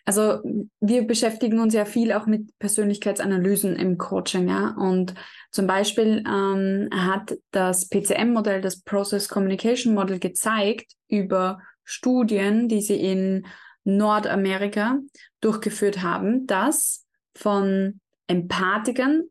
[0.06, 0.40] Also
[0.80, 4.74] wir beschäftigen uns ja viel auch mit Persönlichkeitsanalysen im Coaching, ja.
[4.78, 5.14] Und
[5.50, 12.96] zum Beispiel ähm, hat das PCM-Modell, das Process Communication Model, gezeigt über Studien, die sie
[12.96, 13.46] in
[13.84, 14.98] Nordamerika
[15.42, 19.24] durchgeführt haben, dass von Empathikern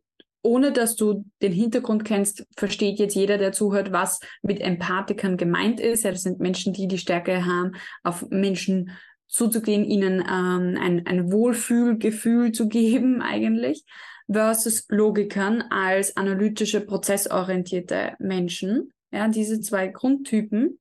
[0.43, 5.79] ohne dass du den Hintergrund kennst, versteht jetzt jeder, der zuhört, was mit Empathikern gemeint
[5.79, 6.03] ist.
[6.03, 7.71] Ja, das sind Menschen, die die Stärke haben,
[8.03, 8.91] auf Menschen
[9.33, 13.83] zuzugehen, ihnen ähm, ein, ein Wohlfühlgefühl zu geben eigentlich,
[14.31, 18.93] versus Logikern als analytische, prozessorientierte Menschen.
[19.11, 20.79] Ja, diese zwei Grundtypen.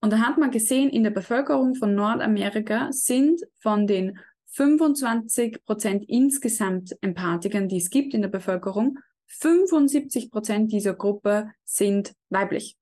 [0.00, 6.04] Und da hat man gesehen, in der Bevölkerung von Nordamerika sind von den 25 Prozent
[6.08, 12.76] insgesamt Empathikern, die es gibt in der Bevölkerung, 75 Prozent dieser Gruppe sind weiblich.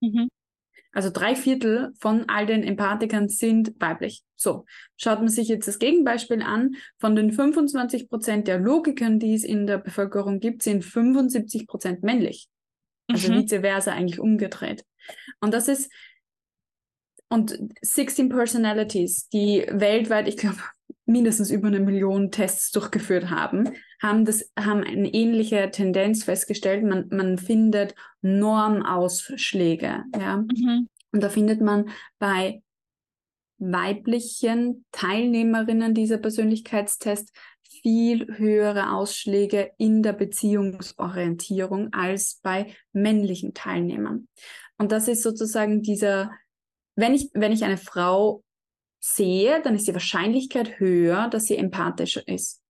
[0.00, 0.28] Mhm.
[0.92, 4.22] Also drei Viertel von all den Empathikern sind weiblich.
[4.42, 6.74] So, schaut man sich jetzt das Gegenbeispiel an.
[6.98, 12.02] Von den 25 Prozent der Logikern, die es in der Bevölkerung gibt, sind 75 Prozent
[12.02, 12.48] männlich.
[13.08, 13.42] Also mhm.
[13.42, 14.84] vice versa eigentlich umgedreht.
[15.40, 15.90] Und das ist,
[17.28, 20.58] und 16 Personalities, die weltweit, ich glaube,
[21.06, 23.70] mindestens über eine Million Tests durchgeführt haben,
[24.02, 26.84] haben, das, haben eine ähnliche Tendenz festgestellt.
[26.84, 30.04] Man, man findet Normausschläge.
[30.18, 30.36] Ja?
[30.36, 30.88] Mhm.
[31.12, 32.62] Und da findet man bei
[33.70, 37.32] weiblichen Teilnehmerinnen dieser Persönlichkeitstests
[37.82, 44.28] viel höhere Ausschläge in der Beziehungsorientierung als bei männlichen Teilnehmern.
[44.78, 46.30] Und das ist sozusagen dieser,
[46.96, 48.42] wenn ich, wenn ich eine Frau
[49.00, 52.62] sehe, dann ist die Wahrscheinlichkeit höher, dass sie empathischer ist.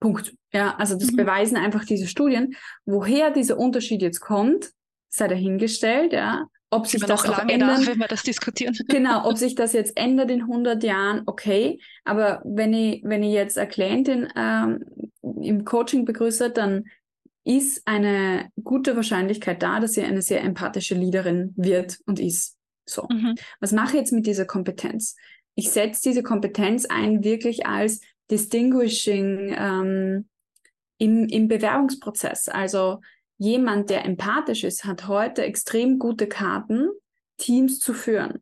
[0.00, 0.34] Punkt.
[0.52, 1.16] Ja, also das mhm.
[1.16, 2.56] beweisen einfach diese Studien.
[2.86, 4.72] Woher dieser Unterschied jetzt kommt,
[5.08, 6.46] sei dahingestellt, ja.
[6.72, 8.76] Ob sich das auch ändern, nach, wenn wir das diskutieren.
[8.88, 11.80] Genau, ob sich das jetzt ändert in 100 Jahren, okay.
[12.04, 14.84] Aber wenn ich, wenn ich jetzt eine Klientin ähm,
[15.22, 16.84] im Coaching begrüße, dann
[17.44, 22.56] ist eine gute Wahrscheinlichkeit da, dass sie eine sehr empathische Leaderin wird und ist.
[22.88, 23.08] So.
[23.10, 23.34] Mhm.
[23.60, 25.16] Was mache ich jetzt mit dieser Kompetenz?
[25.56, 30.28] Ich setze diese Kompetenz ein wirklich als distinguishing ähm,
[30.98, 32.48] im, im Bewerbungsprozess.
[32.48, 33.00] Also
[33.40, 36.90] jemand, der empathisch ist, hat heute extrem gute Karten,
[37.38, 38.40] Teams zu führen.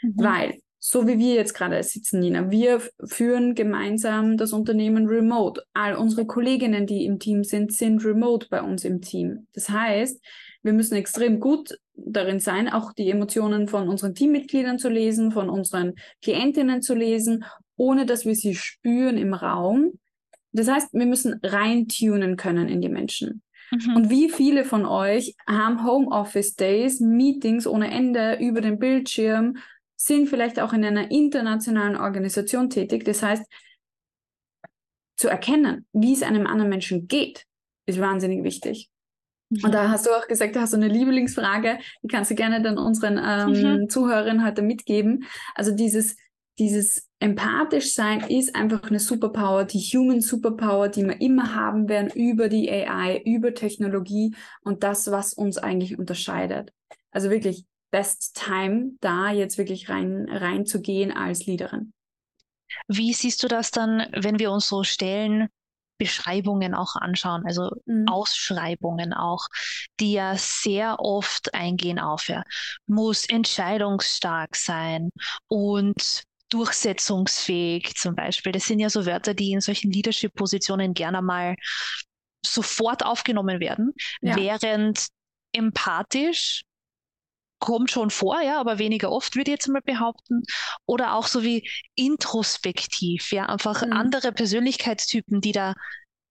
[0.00, 0.14] Mhm.
[0.16, 5.64] Weil, so wie wir jetzt gerade sitzen, Nina, wir führen gemeinsam das Unternehmen remote.
[5.74, 9.48] All unsere Kolleginnen, die im Team sind, sind remote bei uns im Team.
[9.54, 10.24] Das heißt,
[10.62, 15.50] wir müssen extrem gut darin sein, auch die Emotionen von unseren Teammitgliedern zu lesen, von
[15.50, 17.44] unseren Klientinnen zu lesen,
[17.76, 19.98] ohne dass wir sie spüren im Raum.
[20.52, 23.42] Das heißt, wir müssen reintunen können in die Menschen.
[23.70, 23.96] Mhm.
[23.96, 29.56] Und wie viele von euch haben Homeoffice Days, Meetings ohne Ende über den Bildschirm,
[29.96, 33.04] sind vielleicht auch in einer internationalen Organisation tätig.
[33.04, 33.44] Das heißt,
[35.16, 37.44] zu erkennen, wie es einem anderen Menschen geht,
[37.86, 38.88] ist wahnsinnig wichtig.
[39.50, 39.64] Mhm.
[39.64, 42.62] Und da hast du auch gesagt, da hast du eine Lieblingsfrage, die kannst du gerne
[42.62, 43.88] dann unseren ähm, mhm.
[43.88, 45.24] Zuhörern heute mitgeben.
[45.54, 46.16] Also dieses,
[46.58, 52.10] dieses empathisch sein ist einfach eine Superpower, die Human Superpower, die wir immer haben werden
[52.10, 56.72] über die AI, über Technologie und das, was uns eigentlich unterscheidet.
[57.10, 61.92] Also wirklich best time, da jetzt wirklich rein reinzugehen als Leaderin.
[62.86, 65.48] Wie siehst du das dann, wenn wir uns so stellen,
[65.98, 68.06] Beschreibungen auch anschauen, also mhm.
[68.08, 69.48] Ausschreibungen auch,
[69.98, 72.44] die ja sehr oft eingehen auf, ja,
[72.86, 75.10] muss entscheidungsstark sein
[75.48, 78.52] und durchsetzungsfähig zum Beispiel.
[78.52, 81.56] Das sind ja so Wörter, die in solchen Leadership-Positionen gerne mal
[82.44, 84.36] sofort aufgenommen werden, ja.
[84.36, 85.08] während
[85.52, 86.62] empathisch
[87.58, 90.42] kommt schon vor, ja, aber weniger oft, würde ich jetzt mal behaupten.
[90.86, 93.92] Oder auch so wie introspektiv, ja, einfach mhm.
[93.92, 95.74] andere Persönlichkeitstypen, die da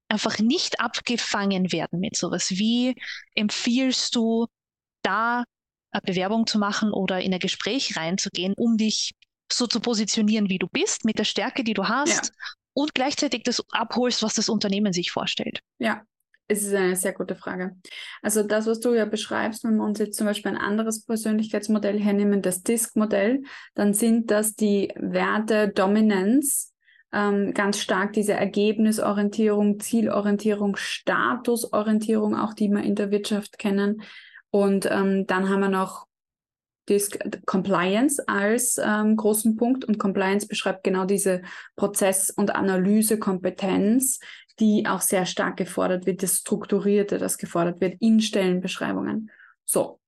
[0.10, 2.52] einfach nicht abgefangen werden mit sowas.
[2.52, 2.96] Wie
[3.36, 4.48] empfiehlst du
[5.04, 5.44] da
[5.92, 9.12] eine Bewerbung zu machen oder in ein Gespräch reinzugehen, um dich
[9.52, 12.32] so zu positionieren, wie du bist, mit der Stärke, die du hast ja.
[12.74, 15.60] und gleichzeitig das abholst, was das Unternehmen sich vorstellt?
[15.80, 16.04] Ja,
[16.48, 17.76] es ist eine sehr gute Frage.
[18.22, 22.00] Also das, was du ja beschreibst, wenn wir uns jetzt zum Beispiel ein anderes Persönlichkeitsmodell
[22.00, 23.44] hernehmen, das DISC-Modell,
[23.76, 26.74] dann sind das die Werte Dominanz,
[27.12, 34.02] ähm, ganz stark diese Ergebnisorientierung, Zielorientierung, Statusorientierung, auch die wir in der Wirtschaft kennen.
[34.50, 36.07] Und ähm, dann haben wir noch
[36.90, 41.42] Disk Compliance als ähm, großen Punkt und Compliance beschreibt genau diese
[41.76, 44.20] Prozess- und Analysekompetenz,
[44.60, 49.30] die auch sehr stark gefordert wird, das Strukturierte, das gefordert wird in Stellenbeschreibungen.
[49.66, 50.00] So,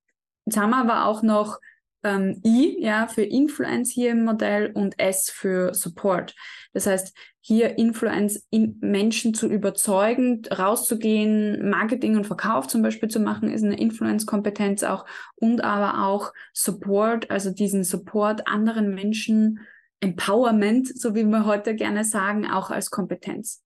[0.46, 1.60] jetzt haben wir aber auch noch
[2.04, 6.36] ähm, I ja, für Influence hier im Modell und S für Support.
[6.74, 13.20] Das heißt, hier Influence in Menschen zu überzeugen, rauszugehen, Marketing und Verkauf zum Beispiel zu
[13.20, 19.60] machen, ist eine Influence-Kompetenz auch und aber auch Support, also diesen Support anderen Menschen,
[20.00, 23.64] Empowerment, so wie wir heute gerne sagen, auch als Kompetenz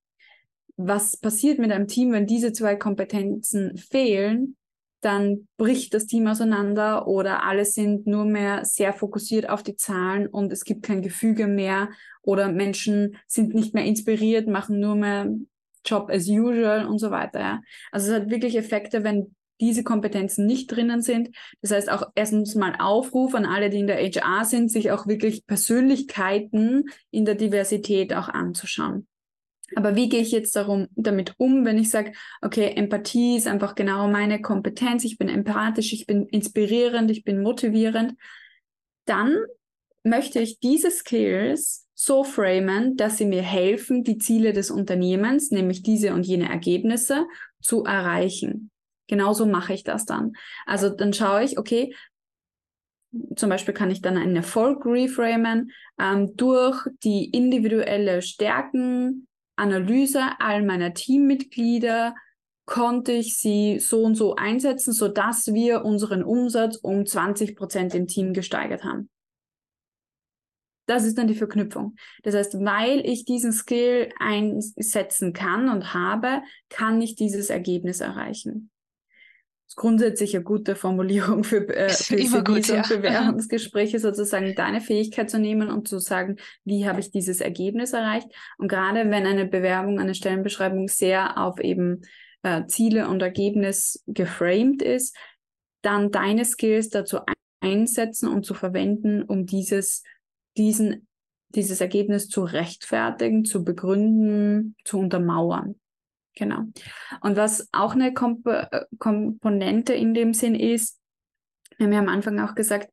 [0.76, 4.56] was passiert mit einem Team, wenn diese zwei Kompetenzen fehlen,
[5.06, 10.28] dann bricht das Team auseinander oder alle sind nur mehr sehr fokussiert auf die Zahlen
[10.28, 11.90] und es gibt kein Gefüge mehr
[12.22, 15.30] oder Menschen sind nicht mehr inspiriert, machen nur mehr
[15.86, 17.40] Job as usual und so weiter.
[17.40, 17.62] Ja.
[17.92, 21.30] Also es hat wirklich Effekte, wenn diese Kompetenzen nicht drinnen sind.
[21.62, 25.08] Das heißt auch erstens mal Aufruf an alle, die in der HR sind, sich auch
[25.08, 29.08] wirklich Persönlichkeiten in der Diversität auch anzuschauen.
[29.76, 33.76] Aber wie gehe ich jetzt darum, damit um, wenn ich sage, okay, Empathie ist einfach
[33.76, 38.16] genau meine Kompetenz, ich bin empathisch, ich bin inspirierend, ich bin motivierend,
[39.06, 39.36] dann
[40.04, 45.84] möchte ich diese Skills so framen, dass sie mir helfen, die Ziele des Unternehmens, nämlich
[45.84, 47.26] diese und jene Ergebnisse,
[47.62, 48.72] zu erreichen.
[49.08, 50.34] Genauso mache ich das dann.
[50.66, 51.96] Also dann schaue ich, okay,
[53.36, 58.22] zum Beispiel kann ich dann einen Erfolg reframen ähm, durch die individuelle
[59.54, 62.16] Stärkenanalyse all meiner Teammitglieder
[62.66, 68.08] konnte ich sie so und so einsetzen, sodass wir unseren Umsatz um 20 Prozent im
[68.08, 69.10] Team gesteigert haben.
[70.86, 71.96] Das ist dann die Verknüpfung.
[72.24, 78.70] Das heißt, weil ich diesen Skill einsetzen kann und habe, kann ich dieses Ergebnis erreichen.
[79.76, 82.78] Grundsätzlich eine gute Formulierung für, äh, für CVs gut, ja.
[82.78, 87.94] und Bewerbungsgespräche, sozusagen deine Fähigkeit zu nehmen und zu sagen, wie habe ich dieses Ergebnis
[87.94, 88.28] erreicht.
[88.58, 92.02] Und gerade wenn eine Bewerbung, eine Stellenbeschreibung sehr auf eben
[92.44, 95.16] äh, Ziele und Ergebnis geframed ist,
[95.82, 97.20] dann deine Skills dazu
[97.62, 100.04] einsetzen und zu verwenden, um dieses,
[100.58, 101.08] diesen,
[101.50, 105.76] dieses Ergebnis zu rechtfertigen, zu begründen, zu untermauern.
[106.36, 106.64] Genau.
[107.22, 111.00] Und was auch eine Komp äh, Komponente in dem Sinn ist,
[111.78, 112.90] wir haben ja am Anfang auch gesagt,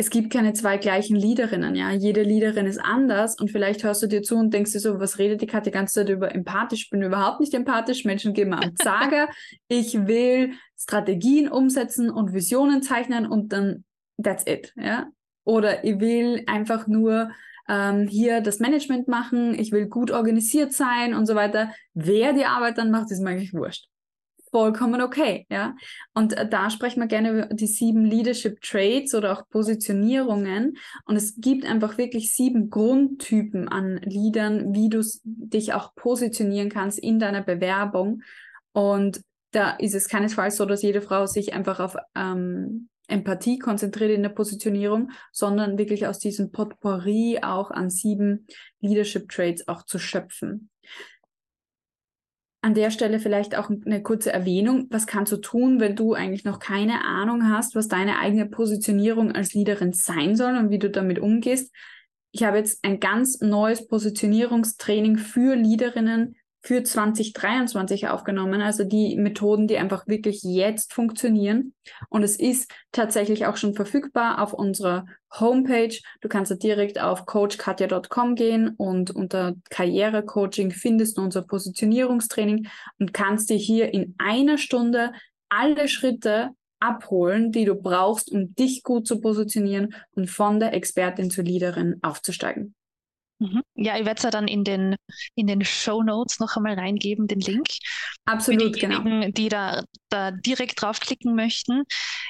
[0.00, 1.90] es gibt keine zwei gleichen Leaderinnen, ja.
[1.90, 5.18] Jede Leaderin ist anders und vielleicht hörst du dir zu und denkst dir so, was
[5.18, 6.84] redet die Katja die ganze Zeit über empathisch?
[6.84, 8.04] Ich bin überhaupt nicht empathisch.
[8.04, 9.28] Menschen geben am Sager.
[9.66, 13.84] ich will Strategien umsetzen und Visionen zeichnen und dann
[14.22, 15.08] that's it, ja.
[15.44, 17.32] Oder ich will einfach nur
[17.68, 21.72] ähm, hier das Management machen, ich will gut organisiert sein und so weiter.
[21.94, 23.88] Wer die Arbeit dann macht, ist mir eigentlich wurscht
[24.50, 25.74] vollkommen okay, ja.
[26.14, 30.76] Und äh, da sprechen wir gerne über die sieben Leadership Traits oder auch Positionierungen.
[31.04, 36.98] Und es gibt einfach wirklich sieben Grundtypen an Leadern, wie du dich auch positionieren kannst
[36.98, 38.22] in deiner Bewerbung.
[38.72, 44.10] Und da ist es keinesfalls so, dass jede Frau sich einfach auf ähm, Empathie konzentriert
[44.10, 48.46] in der Positionierung, sondern wirklich aus diesem Potpourri auch an sieben
[48.80, 50.70] Leadership Traits auch zu schöpfen.
[52.60, 54.88] An der Stelle vielleicht auch eine kurze Erwähnung.
[54.90, 59.32] Was kannst du tun, wenn du eigentlich noch keine Ahnung hast, was deine eigene Positionierung
[59.32, 61.74] als Leaderin sein soll und wie du damit umgehst?
[62.32, 69.68] Ich habe jetzt ein ganz neues Positionierungstraining für Leaderinnen für 2023 aufgenommen, also die Methoden,
[69.68, 71.74] die einfach wirklich jetzt funktionieren.
[72.08, 75.06] Und es ist tatsächlich auch schon verfügbar auf unserer
[75.38, 75.96] Homepage.
[76.20, 82.68] Du kannst da direkt auf coachkatja.com gehen und unter Karrierecoaching findest du unser Positionierungstraining
[82.98, 85.12] und kannst dir hier in einer Stunde
[85.48, 91.30] alle Schritte abholen, die du brauchst, um dich gut zu positionieren und von der Expertin
[91.30, 92.74] zur Leaderin aufzusteigen.
[93.40, 93.62] Mhm.
[93.76, 94.96] Ja, ich werde es ja dann in den,
[95.36, 97.68] in den Show Notes noch einmal reingeben, den Link.
[98.24, 99.28] Absolut, für genau.
[99.28, 101.84] Die da, da direkt draufklicken möchten.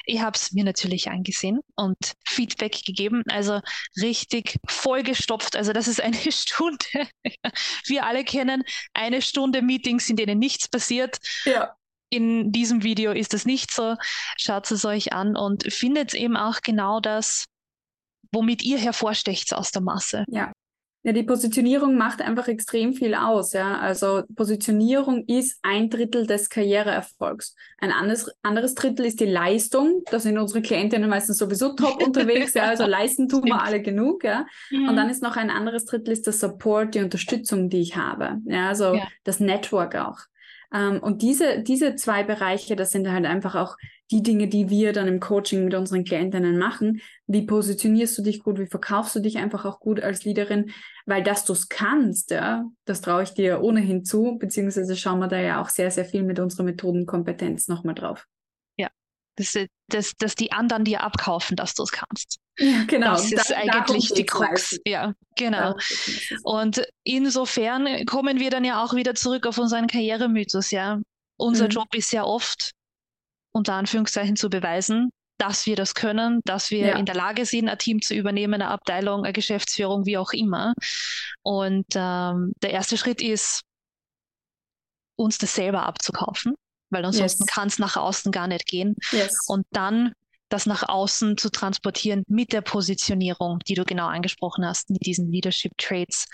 [0.05, 3.23] Ich habe es mir natürlich angesehen und Feedback gegeben.
[3.27, 3.59] Also
[3.99, 5.55] richtig vollgestopft.
[5.55, 7.07] Also das ist eine Stunde.
[7.85, 11.17] Wir alle kennen eine Stunde Meetings, in denen nichts passiert.
[11.45, 11.75] Ja.
[12.11, 13.95] In diesem Video ist das nicht so.
[14.37, 17.45] Schaut es euch an und findet eben auch genau das,
[18.31, 20.25] womit ihr hervorstecht aus der Masse.
[20.27, 20.51] Ja,
[21.03, 23.53] ja, die Positionierung macht einfach extrem viel aus.
[23.53, 23.79] Ja?
[23.79, 27.55] Also Positionierung ist ein Drittel des Karriereerfolgs.
[27.77, 30.01] Ein anderes, anderes Drittel ist die Leistung.
[30.11, 32.53] Da sind unsere Klientinnen meistens sowieso top unterwegs.
[32.53, 32.63] Ja?
[32.63, 34.25] Also leisten tun wir alle genug.
[34.25, 34.45] Ja?
[34.71, 34.89] Mhm.
[34.89, 38.37] Und dann ist noch ein anderes Drittel ist der Support, die Unterstützung, die ich habe.
[38.45, 38.67] Ja?
[38.67, 39.07] Also ja.
[39.23, 40.19] das Network auch.
[40.73, 43.77] Ähm, und diese, diese zwei Bereiche, das sind halt einfach auch
[44.11, 47.01] die Dinge, die wir dann im Coaching mit unseren Klientinnen machen.
[47.27, 48.59] Wie positionierst du dich gut?
[48.59, 50.71] Wie verkaufst du dich einfach auch gut als Leaderin?
[51.05, 55.27] Weil dass du es kannst, ja, das traue ich dir ohnehin zu, beziehungsweise schauen wir
[55.27, 58.25] da ja auch sehr, sehr viel mit unserer Methodenkompetenz nochmal drauf
[59.39, 62.39] dass, dass, dass die anderen dir abkaufen, dass du es kannst.
[62.57, 63.11] Ja, genau.
[63.11, 64.79] Das ist da, eigentlich die Krux.
[64.85, 65.75] Ja, genau.
[66.43, 70.99] Und insofern kommen wir dann ja auch wieder zurück auf unseren Karrieremythos, ja.
[71.37, 71.71] Unser mhm.
[71.71, 72.71] Job ist ja oft,
[73.51, 76.97] unter Anführungszeichen, zu beweisen, dass wir das können, dass wir ja.
[76.97, 80.73] in der Lage sind, ein Team zu übernehmen, eine Abteilung, eine Geschäftsführung, wie auch immer.
[81.41, 83.61] Und ähm, der erste Schritt ist,
[85.15, 86.55] uns das selber abzukaufen
[86.89, 87.53] weil ansonsten yes.
[87.53, 88.95] kann es nach außen gar nicht gehen.
[89.11, 89.45] Yes.
[89.47, 90.13] Und dann
[90.49, 95.31] das nach außen zu transportieren mit der Positionierung, die du genau angesprochen hast, mit diesen
[95.31, 96.27] Leadership Traits.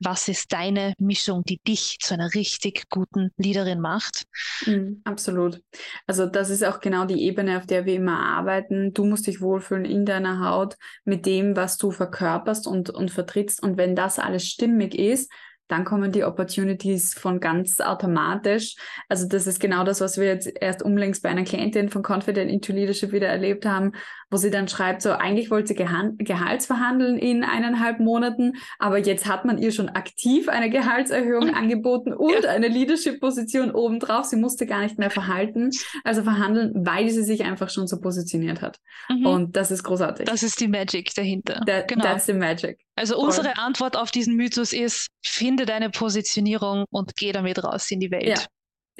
[0.00, 4.24] Was ist deine Mischung, die dich zu einer richtig guten Leaderin macht?
[4.66, 5.60] Mm, absolut.
[6.06, 8.94] Also das ist auch genau die Ebene, auf der wir immer arbeiten.
[8.94, 13.62] Du musst dich wohlfühlen in deiner Haut mit dem, was du verkörperst und, und vertrittst.
[13.62, 15.30] Und wenn das alles stimmig ist,
[15.68, 18.76] dann kommen die Opportunities von ganz automatisch.
[19.08, 22.50] Also das ist genau das, was wir jetzt erst umlängst bei einer Klientin von Confident
[22.50, 23.92] into Leadership wieder erlebt haben,
[24.30, 29.44] wo sie dann schreibt, so eigentlich wollte sie Gehaltsverhandeln in eineinhalb Monaten, aber jetzt hat
[29.44, 32.50] man ihr schon aktiv eine Gehaltserhöhung angeboten und ja.
[32.50, 34.26] eine Leadership-Position obendrauf.
[34.26, 35.70] Sie musste gar nicht mehr verhalten,
[36.04, 38.78] also verhandeln, weil sie sich einfach schon so positioniert hat.
[39.08, 39.26] Mhm.
[39.26, 40.26] Und das ist großartig.
[40.26, 41.62] Das ist die Magic dahinter.
[41.66, 42.04] That, genau.
[42.04, 42.80] That's the magic.
[42.96, 43.26] Also Voll.
[43.26, 48.10] unsere Antwort auf diesen Mythos ist, finde deine Positionierung und geh damit raus in die
[48.10, 48.28] Welt.
[48.28, 48.44] Ja.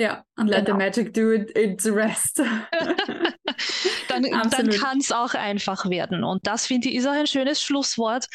[0.01, 0.79] Ja, and let genau.
[0.79, 2.41] the magic do it, its rest.
[4.09, 6.24] dann dann kann es auch einfach werden.
[6.24, 8.26] Und das finde ich ist auch ein schönes Schlusswort.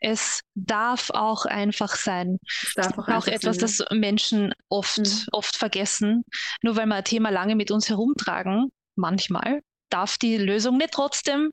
[0.00, 2.38] Es darf auch einfach sein.
[2.62, 3.60] Es darf auch, auch etwas, sein.
[3.60, 5.26] das Menschen oft, mhm.
[5.32, 6.24] oft vergessen.
[6.62, 9.60] Nur weil wir ein Thema lange mit uns herumtragen, manchmal,
[9.90, 11.50] darf die Lösung nicht trotzdem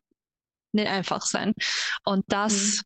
[0.76, 1.54] nicht einfach sein.
[2.04, 2.82] Und das mhm.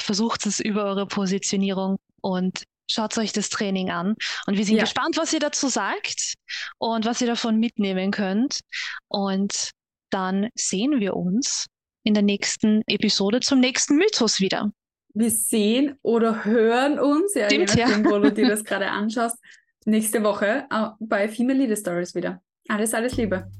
[0.00, 4.14] versucht es über eure Positionierung und Schaut euch das Training an.
[4.46, 4.82] Und wir sind ja.
[4.82, 6.34] gespannt, was ihr dazu sagt
[6.78, 8.60] und was ihr davon mitnehmen könnt.
[9.08, 9.70] Und
[10.14, 11.66] dann sehen wir uns
[12.04, 14.70] in der nächsten Episode zum nächsten Mythos wieder.
[15.12, 18.10] Wir sehen oder hören uns, ja, Stimmt, je nachdem, ja.
[18.10, 19.36] wo du dir das gerade anschaust,
[19.84, 22.40] nächste Woche äh, bei Female Leader Stories wieder.
[22.68, 23.50] Alles, alles Liebe.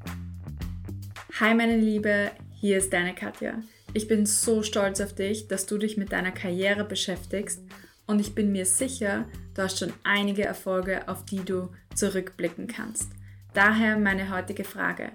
[1.41, 3.61] Hi, meine Liebe, hier ist deine Katja.
[3.93, 7.65] Ich bin so stolz auf dich, dass du dich mit deiner Karriere beschäftigst
[8.07, 13.11] und ich bin mir sicher, du hast schon einige Erfolge, auf die du zurückblicken kannst.
[13.55, 15.13] Daher meine heutige Frage.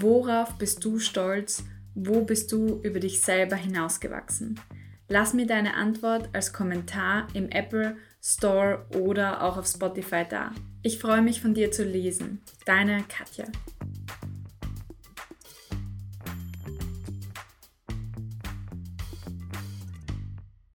[0.00, 1.64] Worauf bist du stolz?
[1.94, 4.60] Wo bist du über dich selber hinausgewachsen?
[5.08, 10.52] Lass mir deine Antwort als Kommentar im Apple Store oder auch auf Spotify da.
[10.82, 12.42] Ich freue mich von dir zu lesen.
[12.66, 13.46] Deine Katja.